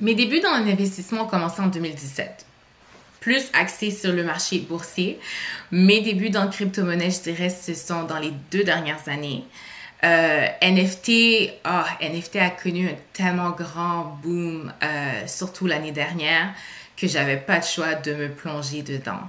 mes 0.00 0.14
débuts 0.14 0.40
dans 0.40 0.64
l'investissement 0.64 1.22
ont 1.22 1.26
commencé 1.26 1.60
en 1.60 1.68
2017. 1.68 2.46
Plus 3.26 3.50
axés 3.54 3.90
sur 3.90 4.12
le 4.12 4.22
marché 4.22 4.60
boursier. 4.60 5.18
Mes 5.72 6.00
débuts 6.00 6.30
dans 6.30 6.48
crypto-monnaie, 6.48 7.10
je 7.10 7.22
dirais, 7.22 7.50
ce 7.50 7.74
sont 7.74 8.04
dans 8.04 8.20
les 8.20 8.30
deux 8.52 8.62
dernières 8.62 9.08
années. 9.08 9.42
NFT, 10.00 11.50
oh, 11.66 12.04
NFT 12.04 12.36
a 12.36 12.50
connu 12.50 12.88
un 12.88 12.94
tellement 13.12 13.50
grand 13.50 14.16
boom, 14.22 14.72
euh, 14.80 15.26
surtout 15.26 15.66
l'année 15.66 15.90
dernière, 15.90 16.54
que 16.96 17.08
j'avais 17.08 17.36
pas 17.36 17.58
de 17.58 17.64
choix 17.64 17.96
de 17.96 18.14
me 18.14 18.28
plonger 18.28 18.82
dedans. 18.82 19.22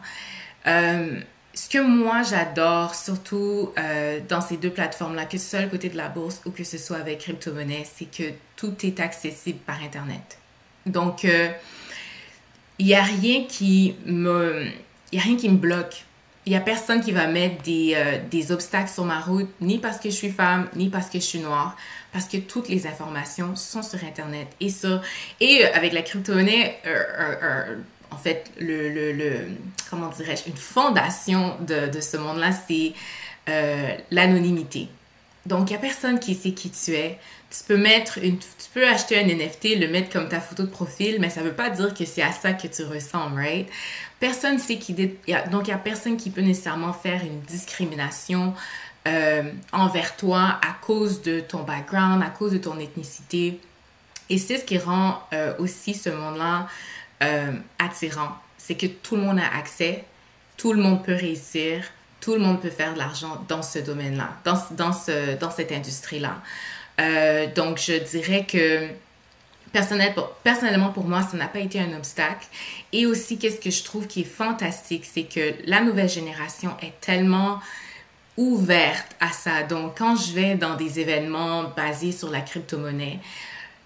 Euh, 0.68 1.20
ce 1.56 1.68
que 1.68 1.80
moi 1.80 2.22
j'adore, 2.22 2.94
surtout 2.94 3.74
euh, 3.80 4.20
dans 4.30 4.42
ces 4.42 4.58
deux 4.58 4.70
plateformes-là, 4.70 5.26
que 5.26 5.40
ce 5.40 5.50
soit 5.50 5.62
le 5.62 5.70
côté 5.70 5.90
de 5.90 5.98
la 5.98 6.10
bourse 6.10 6.40
ou 6.46 6.52
que 6.52 6.64
ce 6.64 6.78
soit 6.78 6.98
avec 6.98 7.22
crypto-monnaie, 7.22 7.88
c'est 7.98 8.12
que 8.12 8.32
tout 8.58 8.76
est 8.84 9.00
accessible 9.00 9.58
par 9.66 9.82
Internet. 9.82 10.38
Donc, 10.86 11.26
il 12.80 12.86
n'y 12.86 12.96
a 12.96 13.04
rien 13.04 13.46
qui 13.46 13.96
me... 14.06 14.68
Il 15.12 15.20
a 15.20 15.22
rien 15.22 15.38
qui 15.38 15.50
me 15.50 15.58
bloque. 15.58 16.04
Il 16.46 16.52
n'y 16.52 16.58
a 16.58 16.62
personne 16.62 17.02
qui 17.02 17.12
va 17.12 17.28
mettre 17.28 17.62
des, 17.64 17.94
euh, 17.96 18.18
des, 18.30 18.52
obstacles 18.52 18.90
sur 18.90 19.06
ma 19.06 19.20
route, 19.20 19.50
ni 19.62 19.80
parce 19.80 20.00
que 20.00 20.10
je 20.10 20.16
suis 20.16 20.30
femme, 20.32 20.68
ni 20.76 20.90
parce 20.90 21.08
que 21.08 21.20
je 21.20 21.24
suis 21.24 21.40
noire, 21.40 21.76
parce 22.12 22.26
que 22.26 22.38
toutes 22.38 22.70
les 22.70 22.88
informations 22.88 23.56
sont 23.56 23.84
sur 23.84 24.04
Internet. 24.04 24.48
Et 24.60 24.70
ça, 24.70 25.02
et 25.40 25.66
avec 25.66 25.94
la 25.94 26.02
crypto-monnaie, 26.02 26.78
en 28.12 28.18
fait, 28.18 28.52
le, 28.60 28.90
le, 28.90 29.12
le 29.12 29.32
comment 29.90 30.10
dirais-je, 30.10 30.50
une 30.50 30.58
fondation 30.58 31.56
de, 31.62 31.88
de 31.88 32.02
ce 32.02 32.18
monde-là, 32.18 32.52
c'est 32.68 32.94
euh, 33.50 33.96
l'anonymité. 34.12 34.88
Donc, 35.46 35.70
il 35.70 35.74
n'y 35.74 35.78
a 35.78 35.80
personne 35.80 36.20
qui 36.20 36.36
sait 36.36 36.52
qui 36.52 36.70
tu 36.70 36.94
es. 36.94 37.18
Tu 37.50 37.64
peux 37.66 37.78
mettre 37.78 38.18
une, 38.18 38.38
tu 38.38 38.70
peux 38.74 38.86
acheter 38.88 39.18
un 39.18 39.24
NFT, 39.24 39.80
le 39.80 39.88
mettre 39.88 40.10
comme 40.10 40.28
ta 40.28 40.42
photo 40.42 40.64
de 40.64 40.68
profil, 40.70 41.18
mais 41.20 41.30
ça 41.30 41.42
veut 41.42 41.54
pas 41.54 41.70
dire 41.70 41.94
que 41.94 42.04
c'est 42.04 42.22
à 42.22 42.32
ça 42.34 42.54
que 42.54 42.68
tu 42.68 42.84
ressembles, 42.84 43.40
right? 43.40 43.70
Personne 44.20 44.60
sait 44.60 44.78
qui, 44.78 44.94
donc 44.94 45.16
il 45.28 45.68
n'y 45.68 45.72
a 45.72 45.78
personne 45.78 46.18
qui 46.18 46.30
peut 46.30 46.42
nécessairement 46.42 46.92
faire 46.92 47.24
une 47.24 47.40
discrimination 47.42 48.54
euh, 49.08 49.44
envers 49.72 50.18
toi 50.18 50.60
à 50.62 50.76
cause 50.82 51.22
de 51.22 51.40
ton 51.40 51.64
background, 51.64 52.22
à 52.22 52.30
cause 52.30 52.52
de 52.52 52.58
ton 52.58 52.78
ethnicité. 52.80 53.60
Et 54.30 54.38
c'est 54.38 54.58
ce 54.58 54.66
qui 54.66 54.78
rend 54.78 55.22
euh, 55.34 55.54
aussi 55.60 55.94
ce 55.94 56.10
monde-là 56.10 56.68
euh, 57.24 57.54
attirant. 57.80 58.36
C'est 58.58 58.76
que 58.76 58.88
tout 58.88 59.16
le 59.16 59.22
monde 59.22 59.40
a 59.40 59.58
accès, 59.58 60.04
tout 60.58 60.74
le 60.74 60.82
monde 60.82 61.06
peut 61.06 61.16
réussir, 61.16 61.86
tout 62.20 62.34
le 62.34 62.40
monde 62.40 62.60
peut 62.60 62.70
faire 62.70 62.94
de 62.94 62.98
l'argent 62.98 63.46
dans 63.48 63.62
ce 63.62 63.80
domaine-là, 63.80 64.32
dans, 64.44 64.62
dans, 64.72 64.92
ce, 64.92 65.38
dans 65.40 65.52
cette 65.52 65.72
industrie-là. 65.72 66.42
Euh, 67.00 67.48
donc, 67.54 67.80
je 67.80 67.94
dirais 67.94 68.46
que 68.46 68.88
personnellement, 70.44 70.90
pour 70.90 71.06
moi, 71.06 71.22
ça 71.22 71.38
n'a 71.38 71.48
pas 71.48 71.60
été 71.60 71.80
un 71.80 71.96
obstacle. 71.96 72.48
Et 72.94 73.06
aussi, 73.06 73.38
qu'est-ce 73.38 73.60
que 73.60 73.70
je 73.70 73.84
trouve 73.84 74.08
qui 74.08 74.22
est 74.22 74.24
fantastique, 74.24 75.06
c'est 75.06 75.24
que 75.24 75.54
la 75.66 75.82
nouvelle 75.82 76.10
génération 76.10 76.76
est 76.82 77.00
tellement 77.02 77.60
ouverte 78.38 79.16
à 79.20 79.32
ça. 79.32 79.64
Donc, 79.64 79.98
quand 79.98 80.16
je 80.16 80.34
vais 80.34 80.56
dans 80.56 80.76
des 80.76 81.00
événements 81.00 81.66
basés 81.76 82.12
sur 82.12 82.30
la 82.30 82.42
crypto-monnaie, 82.42 83.20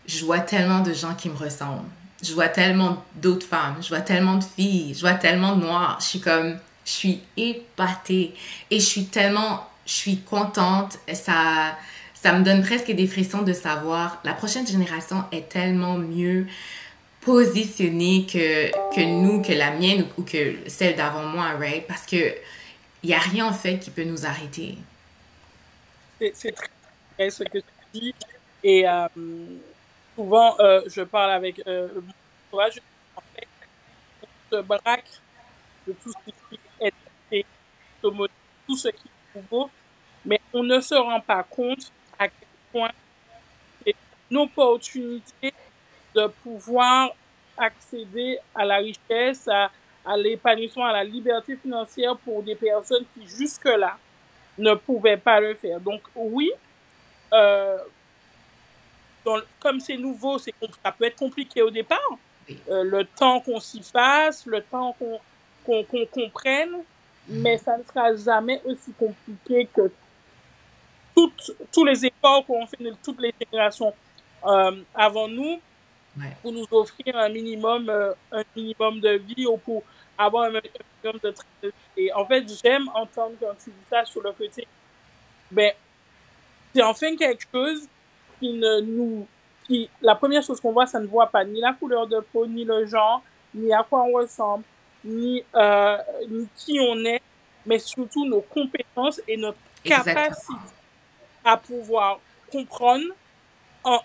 je 0.08 0.26
vois 0.26 0.40
tellement 0.40 0.82
de 0.82 0.94
gens 0.94 1.14
qui 1.16 1.30
me 1.30 1.36
ressemblent 1.36 1.90
je 2.22 2.34
vois 2.34 2.50
tellement 2.50 3.04
d'autres 3.16 3.46
femmes, 3.46 3.78
je 3.82 3.90
vois 3.90 4.02
tellement 4.02 4.36
de 4.36 4.44
filles, 4.44 4.94
je 4.94 5.02
vois 5.02 5.14
tellement 5.14 5.56
de 5.56 5.62
noirs. 5.62 5.98
Je 6.00 6.06
suis 6.06 6.20
comme, 6.20 6.58
je 6.86 6.92
suis 6.92 7.22
épatée 7.38 8.34
et 8.70 8.80
je 8.80 8.86
suis 8.86 9.06
tellement, 9.06 9.68
je 9.86 9.94
suis 9.94 10.18
contente. 10.22 11.00
Ça, 11.14 11.78
ça 12.22 12.34
me 12.34 12.44
donne 12.44 12.62
presque 12.62 12.92
des 12.92 13.08
frissons 13.08 13.42
de 13.42 13.52
savoir 13.52 14.22
la 14.24 14.34
prochaine 14.34 14.68
génération 14.68 15.24
est 15.32 15.50
tellement 15.50 15.98
mieux 15.98 16.46
positionnée 17.22 18.28
que, 18.28 18.70
que 18.96 19.02
nous, 19.02 19.42
que 19.42 19.54
la 19.54 19.72
mienne 19.72 20.06
ou 20.18 20.24
que 20.24 20.58
celle 20.68 20.96
d'avant 20.96 21.24
moi, 21.24 21.50
right? 21.60 21.88
Parce 21.88 22.06
que 22.06 22.36
il 23.02 23.08
n'y 23.08 23.16
a 23.16 23.20
rien 23.20 23.48
en 23.48 23.54
fait 23.54 23.80
qui 23.80 23.90
peut 23.90 24.04
nous 24.04 24.28
arrêter. 24.28 24.78
C'est 26.20 26.52
très 26.52 26.70
vrai 27.18 27.30
ce 27.32 27.44
que 27.44 27.58
tu 27.58 27.66
dis. 27.94 28.16
Et 28.64 28.88
euh, 28.88 29.08
souvent, 30.16 30.56
euh, 30.60 30.82
je 30.86 31.02
parle 31.02 31.32
avec 31.32 31.60
euh, 31.66 31.88
mon 31.96 32.14
entourage, 32.48 32.80
en 33.16 33.22
fait, 33.34 33.48
on 34.52 34.62
braque 34.62 35.10
de 35.88 35.94
tout 35.94 36.12
ce 36.12 36.18
qui 36.26 36.60
est 36.80 36.94
tout 38.68 38.78
ce 38.78 38.90
qui 38.90 39.08
est 39.08 39.40
nouveau, 39.40 39.72
mais 40.24 40.40
on 40.54 40.62
ne 40.62 40.80
se 40.80 40.94
rend 40.94 41.20
pas 41.20 41.42
compte 41.42 41.92
à 42.80 42.80
quel 42.80 42.82
point 42.82 42.92
c'est 43.86 43.96
une 44.30 44.38
opportunité 44.38 45.54
de 46.16 46.28
pouvoir 46.28 47.12
accéder 47.58 48.40
à 48.56 48.66
la 48.66 48.78
richesse, 48.78 49.48
à, 49.48 49.72
à 50.06 50.18
l'épanouissement, 50.18 50.86
à 50.86 50.94
la 50.94 51.04
liberté 51.04 51.56
financière 51.56 52.18
pour 52.18 52.44
des 52.44 52.56
personnes 52.56 53.06
qui 53.14 53.28
jusque-là 53.28 53.98
ne 54.58 54.74
pouvaient 54.74 55.18
pas 55.18 55.40
le 55.40 55.54
faire. 55.54 55.80
Donc 55.80 56.02
oui, 56.16 56.52
euh, 57.34 57.78
comme 59.60 59.80
c'est 59.80 59.98
nouveau, 59.98 60.38
c'est 60.40 60.54
ça 60.84 60.92
peut 60.92 61.06
être 61.06 61.18
compliqué 61.18 61.62
au 61.62 61.70
départ. 61.70 62.00
Euh, 62.70 62.84
le 62.84 63.06
temps 63.06 63.40
qu'on 63.40 63.60
s'y 63.60 63.84
fasse, 63.84 64.46
le 64.46 64.62
temps 64.62 64.96
qu'on 64.98 65.20
qu'on 65.64 66.06
comprenne, 66.08 66.84
mais 67.28 67.58
ça 67.60 67.78
ne 67.78 67.84
sera 67.84 68.16
jamais 68.16 68.62
aussi 68.66 68.92
compliqué 68.94 69.70
que 69.72 69.92
toutes, 71.16 71.52
tous 71.72 71.86
les 71.86 72.06
efforts 72.06 72.46
qu'ont 72.46 72.66
fait 72.66 72.78
toutes 73.04 73.20
les 73.22 73.34
générations 73.40 73.94
euh, 74.46 74.82
avant 74.94 75.28
nous 75.28 75.60
pour 76.42 76.52
nous 76.52 76.66
offrir 76.72 77.16
un 77.16 77.30
minimum, 77.30 77.90
euh, 77.90 78.14
un 78.32 78.44
minimum 78.56 79.00
de 79.00 79.12
vie 79.12 79.46
ou 79.46 79.58
pour 79.58 79.84
avoir 80.18 80.46
un 80.46 80.50
minimum 80.50 81.20
de 81.24 81.74
Et 81.98 82.12
en 82.14 82.26
fait, 82.26 82.46
j'aime 82.62 82.90
entendre 82.94 83.34
quand 83.40 83.54
tu 83.64 83.70
dis 83.70 83.86
ça 83.90 84.04
sur 84.06 84.22
le 84.22 84.32
côté, 84.34 84.68
ben, 85.50 85.72
c'est 86.74 86.84
enfin 86.84 87.16
quelque 87.16 87.46
chose 87.52 87.88
qui 88.40 88.54
ne 88.54 88.82
nous, 88.82 89.28
qui, 89.66 89.90
la 90.02 90.16
première 90.16 90.44
chose 90.44 90.60
qu'on 90.60 90.72
voit, 90.72 90.86
ça 90.86 91.00
ne 91.00 91.08
voit 91.08 91.28
pas 91.28 91.46
ni 91.46 91.60
la 91.62 91.74
couleur 91.74 92.08
de 92.08 92.20
peau, 92.20 92.46
ni 92.46 92.66
le 92.66 92.86
genre, 92.86 93.24
ni 93.54 93.74
à 93.74 93.86
quoi 93.88 94.04
on 94.04 94.14
ressemble, 94.14 94.64
ni, 95.04 95.44
euh, 95.56 95.98
ni 96.30 96.48
qui 96.56 96.80
on 96.80 97.04
est, 97.06 97.22
mais 97.66 97.80
surtout 97.80 98.26
nos 98.26 98.42
compétences 98.42 99.22
et 99.28 99.38
notre 99.38 99.58
capacité 99.84 100.54
à 101.44 101.58
pouvoir 101.58 102.20
comprendre, 102.52 103.06
en, 103.84 104.00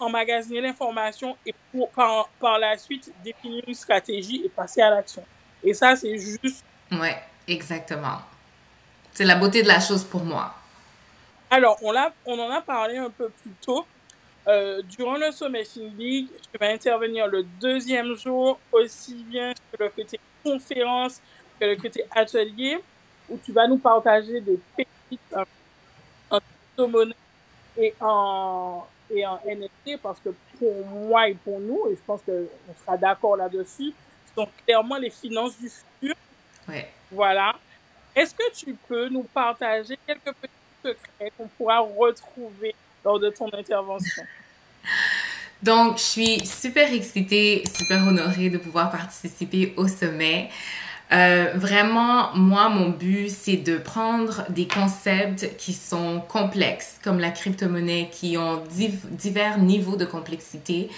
emmagasiner 0.00 0.60
l'information 0.60 1.36
et 1.46 1.54
pour, 1.70 1.90
par, 1.90 2.28
par 2.40 2.58
la 2.58 2.76
suite 2.76 3.12
définir 3.22 3.62
une 3.66 3.74
stratégie 3.74 4.42
et 4.44 4.48
passer 4.48 4.82
à 4.82 4.90
l'action. 4.90 5.24
Et 5.62 5.74
ça, 5.74 5.94
c'est 5.94 6.18
juste. 6.18 6.64
Ouais, 6.90 7.16
exactement. 7.46 8.18
C'est 9.12 9.24
la 9.24 9.36
beauté 9.36 9.62
de 9.62 9.68
la 9.68 9.80
chose 9.80 10.04
pour 10.04 10.24
moi. 10.24 10.54
Alors, 11.50 11.78
on, 11.82 11.94
on 12.26 12.38
en 12.38 12.50
a 12.50 12.60
parlé 12.60 12.96
un 12.96 13.10
peu 13.10 13.28
plus 13.28 13.52
tôt. 13.60 13.84
Euh, 14.48 14.82
durant 14.82 15.16
le 15.16 15.30
sommet 15.32 15.64
League, 15.98 16.28
tu 16.50 16.58
vas 16.58 16.70
intervenir 16.70 17.26
le 17.26 17.42
deuxième 17.60 18.14
jour, 18.14 18.58
aussi 18.72 19.14
bien 19.24 19.52
sur 19.54 19.84
le 19.84 19.90
côté 19.90 20.18
conférence 20.42 21.20
que 21.58 21.66
le 21.66 21.76
côté 21.76 22.04
atelier, 22.10 22.78
où 23.28 23.38
tu 23.44 23.52
vas 23.52 23.68
nous 23.68 23.76
partager 23.76 24.40
des 24.40 24.58
pépites 24.76 25.20
en, 25.36 25.44
crypto-monnaie 26.76 27.14
et 27.76 27.94
en, 28.00 28.86
et 29.10 29.26
en 29.26 29.40
NFT, 29.46 30.00
parce 30.02 30.18
que 30.20 30.30
pour 30.58 30.86
moi 30.86 31.28
et 31.28 31.34
pour 31.34 31.60
nous, 31.60 31.88
et 31.90 31.94
je 31.94 32.00
pense 32.06 32.20
qu'on 32.22 32.74
sera 32.84 32.96
d'accord 32.96 33.36
là-dessus, 33.36 33.92
ce 34.26 34.34
sont 34.34 34.48
clairement 34.64 34.96
les 34.96 35.10
finances 35.10 35.58
du 35.58 35.68
futur. 35.68 36.14
Ouais. 36.68 36.88
Voilà. 37.10 37.54
Est-ce 38.14 38.34
que 38.34 38.54
tu 38.54 38.76
peux 38.88 39.08
nous 39.08 39.22
partager 39.22 39.98
quelques 40.06 40.34
petits 40.34 40.52
secrets 40.82 41.32
qu'on 41.36 41.46
pourra 41.48 41.80
retrouver 41.80 42.74
lors 43.04 43.18
de 43.18 43.30
ton 43.30 43.48
intervention? 43.52 44.24
Donc, 45.62 45.98
je 45.98 46.02
suis 46.02 46.46
super 46.46 46.92
excitée, 46.92 47.62
super 47.76 48.06
honorée 48.06 48.48
de 48.48 48.56
pouvoir 48.56 48.90
participer 48.90 49.74
au 49.76 49.88
sommet. 49.88 50.48
Euh, 51.12 51.50
vraiment, 51.56 52.34
moi, 52.36 52.68
mon 52.68 52.90
but, 52.90 53.30
c'est 53.30 53.56
de 53.56 53.78
prendre 53.78 54.44
des 54.48 54.68
concepts 54.68 55.56
qui 55.56 55.72
sont 55.72 56.20
complexes, 56.28 56.98
comme 57.02 57.18
la 57.18 57.30
crypto-monnaie, 57.30 58.10
qui 58.12 58.38
ont 58.38 58.62
divers 59.10 59.58
niveaux 59.58 59.96
de 59.96 60.04
complexité. 60.04 60.88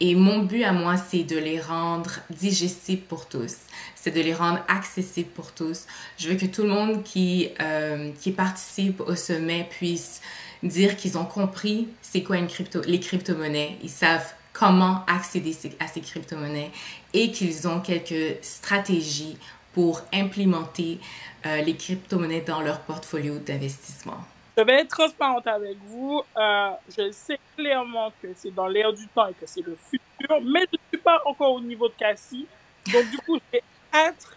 Et 0.00 0.16
mon 0.16 0.40
but 0.40 0.64
à 0.64 0.72
moi, 0.72 0.96
c'est 0.96 1.22
de 1.22 1.38
les 1.38 1.60
rendre 1.60 2.18
digestibles 2.30 3.02
pour 3.02 3.28
tous. 3.28 3.54
C'est 3.94 4.10
de 4.10 4.20
les 4.20 4.34
rendre 4.34 4.60
accessibles 4.66 5.30
pour 5.30 5.52
tous. 5.52 5.86
Je 6.18 6.28
veux 6.28 6.36
que 6.36 6.46
tout 6.46 6.62
le 6.62 6.70
monde 6.70 7.04
qui, 7.04 7.50
euh, 7.60 8.10
qui 8.20 8.32
participe 8.32 9.00
au 9.00 9.14
sommet 9.14 9.68
puisse 9.70 10.20
dire 10.64 10.96
qu'ils 10.96 11.16
ont 11.16 11.24
compris 11.24 11.88
c'est 12.02 12.22
quoi 12.22 12.38
une 12.38 12.48
crypto, 12.48 12.80
les 12.86 12.98
crypto-monnaies. 12.98 13.78
Ils 13.82 13.90
savent 13.90 14.32
comment 14.52 15.04
accéder 15.06 15.56
à 15.78 15.86
ces 15.86 16.00
crypto-monnaies 16.00 16.70
et 17.14 17.30
qu'ils 17.30 17.68
ont 17.68 17.80
quelques 17.80 18.42
stratégies 18.42 19.38
pour 19.72 20.02
implémenter 20.12 20.98
euh, 21.46 21.62
les 21.62 21.76
crypto-monnaies 21.76 22.42
dans 22.42 22.60
leur 22.60 22.80
portfolio 22.80 23.38
d'investissement. 23.38 24.18
je 24.56 24.62
vais 24.62 24.80
être 24.80 24.88
transparente 24.88 25.46
avec 25.46 25.76
vous. 25.86 26.22
Euh, 26.36 26.70
je 26.96 27.10
sais 27.12 27.38
clairement 27.56 28.12
que 28.20 28.28
c'est 28.36 28.54
dans 28.54 28.66
l'air 28.66 28.92
du 28.92 29.06
temps 29.08 29.28
et 29.28 29.34
que 29.34 29.46
c'est 29.46 29.62
le 29.62 29.76
futur, 29.76 30.40
mais 30.42 30.60
je 30.72 30.76
ne 30.76 30.88
suis 30.92 30.98
pas 31.02 31.20
encore 31.24 31.54
au 31.54 31.60
niveau 31.60 31.88
de 31.88 31.94
Cassie. 31.94 32.46
Donc, 32.92 33.10
du 33.10 33.18
coup, 33.18 33.38
j'ai 33.52 33.62
hâte 33.92 34.36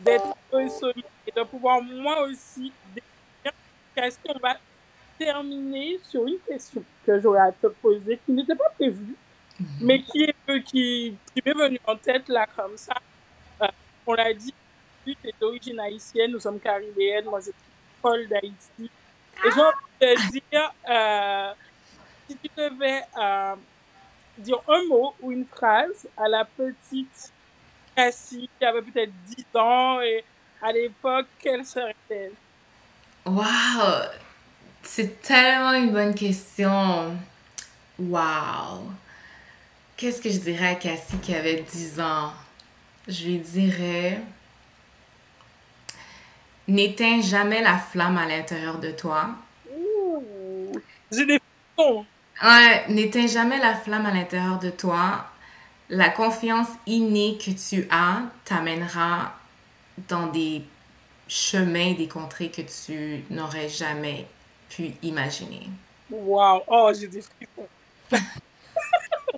d'être 0.00 0.36
sommet 0.78 1.04
et 1.26 1.32
de 1.34 1.42
pouvoir 1.44 1.80
moi 1.82 2.22
aussi. 2.22 2.72
Cassie, 3.94 4.18
on 4.26 4.38
va 4.38 4.56
terminer 5.18 6.00
sur 6.02 6.26
une 6.26 6.38
question 6.46 6.82
que 7.06 7.20
j'aurais 7.20 7.40
à 7.40 7.52
te 7.52 7.66
poser 7.68 8.18
qui 8.24 8.32
n'était 8.32 8.54
pas 8.54 8.70
prévue, 8.76 9.14
mhm. 9.60 9.66
mais 9.80 10.02
qui 10.02 10.24
est 10.24 10.34
qui, 10.64 11.16
qui 11.34 11.42
m'est 11.44 11.54
venue 11.54 11.80
en 11.86 11.96
tête 11.96 12.28
là 12.28 12.46
comme 12.56 12.76
ça. 12.76 12.94
Euh, 13.62 13.68
on 14.06 14.14
l'a 14.14 14.32
dit, 14.34 14.52
tu 15.04 15.28
es 15.28 15.34
d'origine 15.40 15.80
haïtienne, 15.80 16.32
nous 16.32 16.40
sommes 16.40 16.60
caribéennes, 16.60 17.24
moi 17.24 17.40
je 17.40 17.46
suis 17.46 17.54
Paul 18.00 18.26
d'Haïti. 18.28 18.90
Et 19.44 19.50
j'ai 19.54 19.60
envie 19.60 20.00
de 20.00 20.30
dire, 20.30 20.74
euh, 20.88 21.52
si 22.28 22.36
tu 22.36 22.50
devais 22.56 23.02
euh, 23.18 23.54
dire 24.38 24.58
un 24.68 24.86
mot 24.88 25.14
ou 25.20 25.32
une 25.32 25.46
phrase 25.46 26.08
à 26.16 26.28
la 26.28 26.44
petite 26.44 27.32
Cassie 27.94 28.48
qui 28.58 28.64
avait 28.64 28.82
peut-être 28.82 29.12
10 29.36 29.46
ans 29.54 30.00
et 30.00 30.24
à 30.62 30.72
l'époque, 30.72 31.26
quelle 31.38 31.64
serait-elle? 31.64 32.32
Waouh! 33.26 34.08
C'est 34.82 35.20
tellement 35.22 35.72
une 35.74 35.92
bonne 35.92 36.14
question. 36.14 37.16
Waouh! 37.98 38.90
Qu'est-ce 39.96 40.20
que 40.20 40.30
je 40.30 40.38
dirais 40.38 40.70
à 40.70 40.74
Cassie 40.74 41.18
qui 41.18 41.34
avait 41.34 41.62
10 41.62 42.00
ans? 42.00 42.32
Je 43.06 43.24
lui 43.24 43.38
dirais 43.38 44.20
N'éteins 46.68 47.20
jamais 47.20 47.60
la 47.60 47.78
flamme 47.78 48.18
à 48.18 48.26
l'intérieur 48.26 48.78
de 48.78 48.90
toi. 48.90 49.30
J'ai 51.10 51.26
des 51.26 51.40
Ouais, 51.78 52.84
n'éteins 52.88 53.26
jamais 53.26 53.58
la 53.58 53.74
flamme 53.74 54.06
à 54.06 54.12
l'intérieur 54.12 54.58
de 54.58 54.70
toi. 54.70 55.26
La 55.90 56.08
confiance 56.08 56.68
innée 56.86 57.38
que 57.38 57.50
tu 57.50 57.86
as 57.90 58.22
t'amènera 58.44 59.34
dans 60.08 60.26
des 60.28 60.62
chemins, 61.28 61.92
des 61.92 62.08
contrées 62.08 62.50
que 62.50 62.62
tu 62.62 63.24
n'aurais 63.30 63.68
jamais 63.68 64.26
pu 64.68 64.92
imaginer. 65.02 65.68
Wow! 66.10 66.62
Oh, 66.66 66.92
j'ai 66.98 67.08
des 67.08 67.22
frissons. 67.22 67.68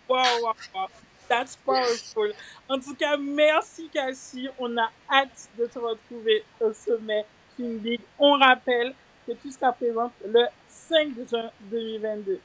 wow, 0.08 0.22
wow, 0.42 0.54
wow. 0.74 0.88
That's 1.28 1.56
powerful. 1.56 2.32
En 2.68 2.78
tout 2.78 2.94
cas, 2.94 3.16
merci 3.16 3.88
Cassie. 3.92 4.48
On 4.58 4.76
a 4.76 4.90
hâte 5.10 5.48
de 5.58 5.66
te 5.66 5.78
retrouver 5.78 6.44
au 6.60 6.72
sommet 6.72 7.24
Big. 7.58 8.00
On 8.18 8.32
rappelle 8.38 8.94
que 9.26 9.32
tout 9.32 9.50
sera 9.50 9.72
présent 9.72 10.10
le 10.26 10.46
5 10.68 11.08
juin 11.28 11.50
2022. 11.70 12.40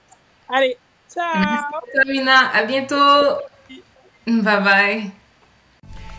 Allez, 0.48 0.78
ciao! 1.14 1.82
Merci. 2.06 2.30
À 2.54 2.64
bientôt! 2.64 3.42
Bye 4.28 4.64
bye! 4.64 5.12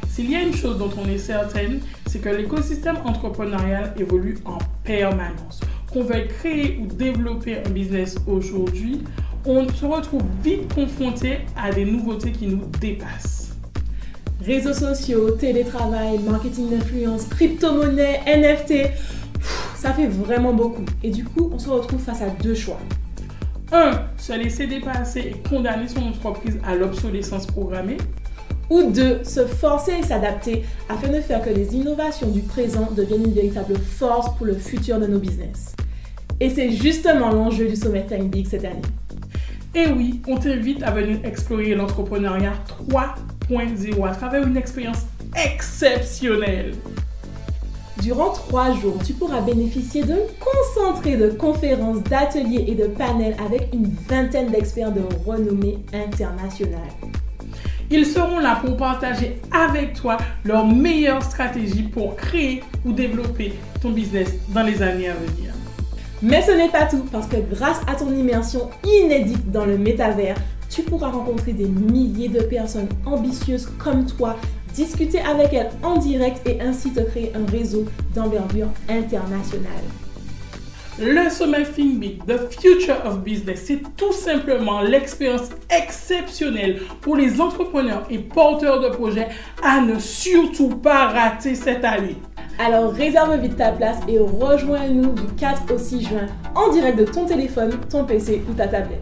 S'il 0.08 0.30
y 0.30 0.36
a 0.36 0.42
une 0.42 0.54
chose 0.54 0.76
dont 0.76 0.90
on 0.98 1.08
est 1.08 1.18
certaine, 1.18 1.80
c'est 2.06 2.20
que 2.20 2.28
l'écosystème 2.28 2.98
entrepreneurial 3.04 3.94
évolue 3.96 4.38
en 4.44 4.58
permanence. 4.84 5.60
Qu'on 5.92 6.02
veuille 6.02 6.28
créer 6.28 6.78
ou 6.80 6.86
développer 6.86 7.58
un 7.58 7.70
business 7.70 8.16
aujourd'hui, 8.26 9.04
on 9.46 9.68
se 9.68 9.84
retrouve 9.84 10.22
vite 10.42 10.72
confronté 10.74 11.38
à 11.56 11.70
des 11.70 11.84
nouveautés 11.84 12.32
qui 12.32 12.46
nous 12.46 12.62
dépassent. 12.80 13.56
Réseaux 14.44 14.72
sociaux, 14.72 15.32
télétravail, 15.32 16.18
marketing 16.18 16.70
d'influence, 16.70 17.24
crypto-monnaie, 17.24 18.20
NFT, 18.26 18.90
ça 19.76 19.92
fait 19.92 20.06
vraiment 20.06 20.52
beaucoup. 20.52 20.84
Et 21.02 21.10
du 21.10 21.24
coup, 21.24 21.50
on 21.52 21.58
se 21.58 21.68
retrouve 21.68 22.00
face 22.00 22.22
à 22.22 22.30
deux 22.30 22.54
choix. 22.54 22.78
Un, 23.72 23.92
se 24.16 24.32
laisser 24.32 24.66
dépasser 24.66 25.20
et 25.20 25.48
condamner 25.48 25.88
son 25.88 26.02
entreprise 26.02 26.58
à 26.66 26.74
l'obsolescence 26.74 27.46
programmée. 27.46 27.98
Ou 28.68 28.84
deux, 28.90 29.22
se 29.24 29.46
forcer 29.46 29.92
et 30.00 30.02
s'adapter 30.02 30.64
afin 30.88 31.08
de 31.08 31.20
faire 31.20 31.42
que 31.42 31.50
les 31.50 31.74
innovations 31.74 32.28
du 32.28 32.40
présent 32.40 32.88
deviennent 32.96 33.24
une 33.24 33.34
véritable 33.34 33.76
force 33.76 34.34
pour 34.36 34.46
le 34.46 34.54
futur 34.54 34.98
de 34.98 35.06
nos 35.06 35.18
business. 35.18 35.74
Et 36.40 36.50
c'est 36.50 36.70
justement 36.70 37.30
l'enjeu 37.30 37.68
du 37.68 37.76
sommet 37.76 38.06
Time 38.06 38.28
Big 38.28 38.46
cette 38.46 38.64
année. 38.64 38.80
Et 39.74 39.86
oui, 39.86 40.20
on 40.26 40.36
t'invite 40.36 40.82
à 40.82 40.90
venir 40.90 41.18
explorer 41.22 41.74
l'entrepreneuriat 41.76 42.54
3.0 42.88 44.08
à 44.08 44.14
travers 44.14 44.44
une 44.44 44.56
expérience 44.56 45.06
exceptionnelle. 45.36 46.74
Durant 48.02 48.30
trois 48.30 48.72
jours, 48.74 48.96
tu 49.04 49.12
pourras 49.12 49.42
bénéficier 49.42 50.02
d'un 50.02 50.16
concentré 50.40 51.16
de 51.16 51.30
conférences, 51.30 52.02
d'ateliers 52.04 52.64
et 52.66 52.74
de 52.74 52.86
panels 52.86 53.36
avec 53.44 53.68
une 53.72 53.94
vingtaine 54.08 54.50
d'experts 54.50 54.92
de 54.92 55.02
renommée 55.24 55.78
internationale. 55.92 56.90
Ils 57.92 58.06
seront 58.06 58.38
là 58.38 58.60
pour 58.64 58.76
partager 58.76 59.40
avec 59.52 59.94
toi 59.94 60.16
leurs 60.44 60.66
meilleures 60.66 61.22
stratégies 61.22 61.82
pour 61.82 62.16
créer 62.16 62.62
ou 62.84 62.92
développer 62.92 63.52
ton 63.80 63.90
business 63.90 64.34
dans 64.48 64.62
les 64.62 64.82
années 64.82 65.10
à 65.10 65.14
venir. 65.14 65.49
Mais 66.22 66.42
ce 66.42 66.50
n'est 66.50 66.68
pas 66.68 66.84
tout, 66.84 67.04
parce 67.10 67.26
que 67.26 67.36
grâce 67.50 67.80
à 67.86 67.94
ton 67.94 68.12
immersion 68.12 68.68
inédite 68.84 69.50
dans 69.50 69.64
le 69.64 69.78
métavers, 69.78 70.36
tu 70.68 70.82
pourras 70.82 71.08
rencontrer 71.08 71.52
des 71.52 71.66
milliers 71.66 72.28
de 72.28 72.42
personnes 72.42 72.88
ambitieuses 73.06 73.66
comme 73.78 74.04
toi, 74.04 74.36
discuter 74.74 75.20
avec 75.20 75.54
elles 75.54 75.70
en 75.82 75.96
direct 75.96 76.46
et 76.46 76.60
ainsi 76.60 76.92
te 76.92 77.00
créer 77.00 77.32
un 77.34 77.50
réseau 77.50 77.86
d'envergure 78.14 78.68
internationale. 78.88 79.84
Le 80.98 81.30
sommet 81.30 81.64
Big, 81.74 82.22
The 82.26 82.52
Future 82.60 83.00
of 83.06 83.20
Business, 83.20 83.62
c'est 83.64 83.80
tout 83.96 84.12
simplement 84.12 84.82
l'expérience 84.82 85.48
exceptionnelle 85.70 86.82
pour 87.00 87.16
les 87.16 87.40
entrepreneurs 87.40 88.06
et 88.10 88.18
porteurs 88.18 88.80
de 88.80 88.90
projets 88.90 89.28
à 89.62 89.80
ne 89.80 89.98
surtout 89.98 90.68
pas 90.68 91.08
rater 91.08 91.54
cette 91.54 91.86
année. 91.86 92.16
Alors 92.62 92.92
réserve 92.92 93.40
vite 93.40 93.56
ta 93.56 93.72
place 93.72 93.96
et 94.06 94.18
rejoins-nous 94.18 95.14
du 95.14 95.26
4 95.38 95.72
au 95.72 95.78
6 95.78 96.02
juin 96.02 96.26
en 96.54 96.70
direct 96.70 96.98
de 96.98 97.06
ton 97.06 97.24
téléphone, 97.24 97.70
ton 97.88 98.04
PC 98.04 98.42
ou 98.50 98.52
ta 98.52 98.68
tablette. 98.68 99.00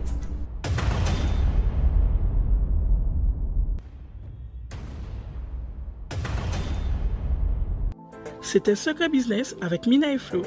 C'était 8.41 8.77
Secret 8.77 9.09
Business 9.09 9.57
avec 9.61 9.89
Mina 9.89 10.13
et 10.13 10.19
Flo. 10.19 10.43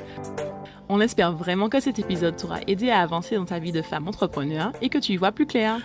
On 0.88 1.02
espère 1.02 1.34
vraiment 1.34 1.68
que 1.68 1.82
cet 1.82 2.00
épisode 2.00 2.38
t'aura 2.38 2.60
aidé 2.66 2.92
à 2.92 3.02
avancer 3.02 3.36
dans 3.36 3.44
ta 3.44 3.60
vie 3.60 3.74
de 3.74 3.82
femme 3.82 4.08
entrepreneur 4.08 4.72
et 4.82 4.88
que 4.88 4.98
tu 5.00 5.12
y 5.12 5.18
vois 5.18 5.34
plus 5.34 5.46
clair. 5.46 5.82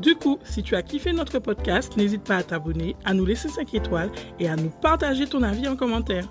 Du 0.00 0.14
coup, 0.14 0.38
si 0.44 0.62
tu 0.62 0.74
as 0.76 0.82
kiffé 0.82 1.12
notre 1.12 1.38
podcast, 1.38 1.96
n'hésite 1.96 2.22
pas 2.22 2.36
à 2.36 2.42
t'abonner, 2.42 2.96
à 3.04 3.12
nous 3.12 3.26
laisser 3.26 3.48
5 3.48 3.74
étoiles 3.74 4.10
et 4.38 4.48
à 4.48 4.56
nous 4.56 4.70
partager 4.70 5.26
ton 5.26 5.42
avis 5.42 5.68
en 5.68 5.76
commentaire. 5.76 6.26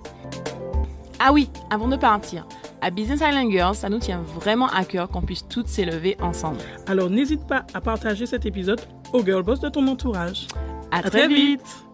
Ah 1.20 1.32
oui, 1.32 1.48
avant 1.70 1.86
de 1.86 1.96
partir, 1.96 2.48
à 2.80 2.90
Business 2.90 3.20
Island 3.20 3.50
Girls, 3.50 3.74
ça 3.76 3.88
nous 3.88 3.98
tient 3.98 4.22
vraiment 4.22 4.68
à 4.68 4.84
cœur 4.84 5.08
qu'on 5.08 5.22
puisse 5.22 5.46
toutes 5.46 5.68
s'élever 5.68 6.16
ensemble. 6.20 6.58
Alors 6.86 7.10
n'hésite 7.10 7.46
pas 7.46 7.64
à 7.74 7.80
partager 7.80 8.26
cet 8.26 8.44
épisode 8.44 8.80
aux 9.12 9.24
girl 9.24 9.42
boss 9.42 9.60
de 9.60 9.68
ton 9.68 9.86
entourage. 9.86 10.48
À, 10.90 11.02
très, 11.02 11.28
vite. 11.28 11.84